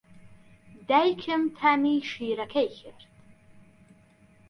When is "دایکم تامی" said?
0.89-1.97